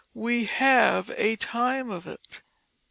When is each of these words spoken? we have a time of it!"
we 0.15 0.45
have 0.45 1.11
a 1.15 1.35
time 1.35 1.91
of 1.91 2.07
it!" 2.07 2.41